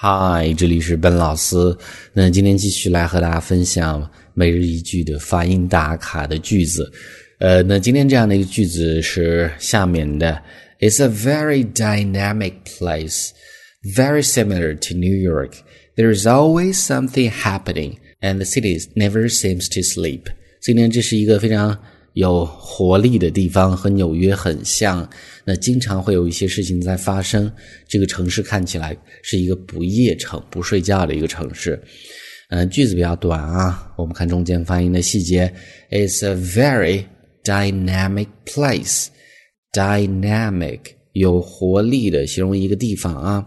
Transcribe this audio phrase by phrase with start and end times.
[0.00, 1.56] 嗨，这里是笨老师。
[2.12, 6.88] 那今天继续来和大家分享每日一句的发音打卡的句子。
[7.40, 10.40] 呃，那今天这样的一个句子是下面的
[10.78, 13.30] ：It's a very dynamic place,
[13.96, 15.54] very similar to New York.
[15.96, 20.26] There is always something happening, and the city never seems to sleep.
[20.60, 21.76] 今天这是一个非常
[22.18, 25.08] 有活力的地方和纽约很像，
[25.44, 27.48] 那经常会有一些事情在发生。
[27.86, 31.80] 这个城市看起来是一个不夜城、不睡觉的一个城市。
[32.48, 35.54] 嗯，句子比较短啊，我们看中间发音的细节。
[35.92, 37.04] It's a very
[37.44, 39.06] dynamic place.
[39.72, 40.80] Dynamic
[41.12, 43.46] 有活力的，形容一个地方啊。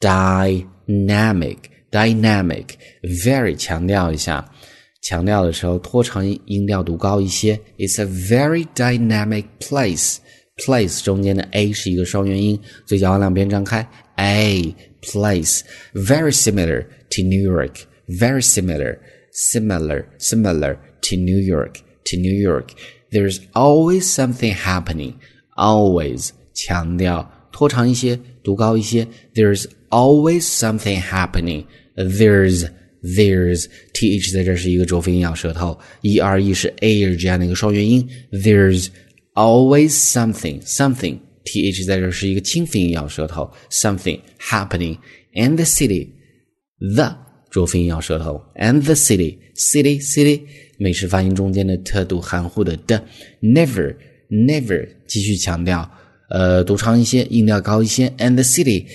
[0.00, 1.58] Dynamic,
[1.92, 2.64] dynamic,
[3.04, 4.52] very 强调一下。
[5.01, 7.59] 强调的时候，拖长音调读高一些。
[7.77, 10.17] It's a very dynamic place.
[10.57, 13.87] Place 中间的 a 是一个双元音，嘴角往两边张开。
[14.15, 15.61] A place
[15.93, 17.81] very similar to New York.
[18.07, 18.97] Very similar,
[19.33, 21.79] similar, similar to New York.
[22.05, 22.69] To New York.
[23.11, 25.15] There's always something happening.
[25.55, 29.07] Always 强调拖长一些，读高一些。
[29.33, 31.65] There's always something happening.
[31.95, 32.69] There's
[33.01, 38.07] There's th 在这是一个浊辅音咬舌头，e r e 是 air 这样的一个双元音。
[38.31, 38.87] There's
[39.35, 44.97] always something something th 在这是一个清辅音咬舌头，something happening
[45.33, 47.15] in the city。the
[47.51, 50.41] 浊辅音咬舌头，and the city city city
[50.77, 53.01] 美式发音中间的特度含糊的的，
[53.41, 53.95] never
[54.29, 55.89] never 继续强调，
[56.31, 58.87] 呃，读长一些，音调高一些，and the city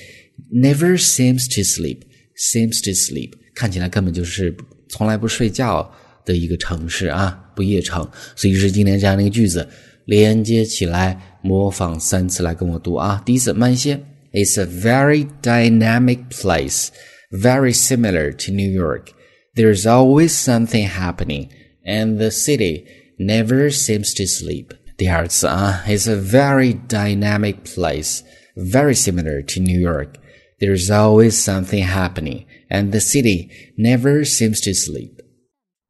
[0.53, 2.01] never seems to sleep
[2.37, 3.31] seems to sleep。
[3.55, 4.55] 看起来根本就是
[4.89, 5.91] 从来不睡觉
[6.25, 8.09] 的一个城市啊，不夜城。
[8.37, 9.67] 所以是今天这样的一个句子
[10.07, 13.23] 连接起来，模仿三次来跟我读啊。
[13.25, 14.01] 第一次慢一些，
[14.33, 16.89] It's a very dynamic place,
[17.31, 19.09] very similar to New York.
[19.55, 21.49] There's always something happening,
[21.85, 22.85] and the city
[23.19, 24.69] never seems to sleep.
[24.97, 28.21] 第二次啊，It's a very dynamic place,
[28.55, 30.15] very similar to New York.
[30.59, 35.17] There's always something happening and the city never seems to sleep.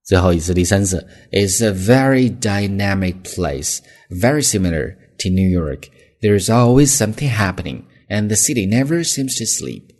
[0.04, 3.78] 最后一次，第三次，It's a very dynamic place,
[4.08, 5.88] very similar to New York.
[6.20, 9.90] There's always something happening, and the city never seems to sleep.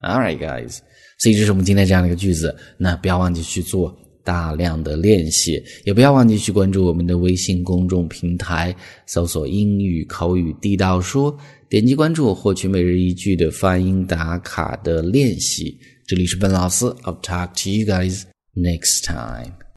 [0.00, 0.80] All right, guys.
[1.18, 2.54] 所以这是我们今天这样的一个句子。
[2.78, 3.96] 那不要忘记去做
[4.29, 8.75] 大量的练习，也不要忘记去关注我们的微信公众平台，
[9.07, 11.35] 搜索“英语口语地道说”，
[11.67, 15.75] 点击关注，获取每日一句的发音打卡的练习。
[16.05, 18.21] 这里是笨老师，I'll talk to you guys
[18.53, 19.68] next time.